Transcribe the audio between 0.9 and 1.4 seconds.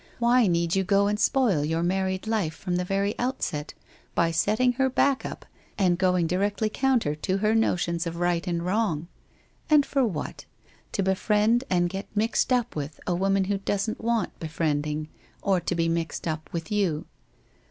and